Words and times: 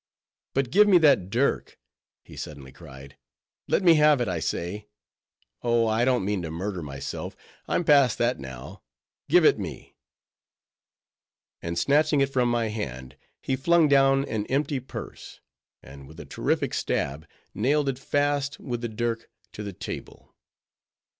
"But 0.55 0.71
give 0.71 0.87
me 0.87 0.97
that 0.97 1.29
dirk," 1.29 1.77
he 2.23 2.35
suddenly 2.35 2.71
cried—"let 2.71 3.83
me 3.83 3.93
have 3.97 4.19
it, 4.19 4.27
I 4.27 4.39
say. 4.39 4.87
Oh! 5.61 5.85
I 5.85 6.05
don't 6.05 6.25
mean 6.25 6.41
to 6.41 6.49
murder 6.49 6.81
myself—I'm 6.81 7.83
past 7.83 8.17
that 8.17 8.39
now—give 8.39 9.45
it 9.45 9.59
me"—and 9.59 11.77
snatching 11.77 12.19
it 12.19 12.33
from 12.33 12.49
my 12.49 12.69
hand, 12.69 13.15
he 13.43 13.55
flung 13.55 13.87
down 13.87 14.25
an 14.25 14.47
empty 14.47 14.79
purse, 14.79 15.39
and 15.83 16.07
with 16.07 16.19
a 16.19 16.25
terrific 16.25 16.73
stab, 16.73 17.27
nailed 17.53 17.87
it 17.87 17.99
fast 17.99 18.59
with 18.59 18.81
the 18.81 18.89
dirk 18.89 19.29
to 19.51 19.61
the 19.61 19.71
table. 19.73 20.33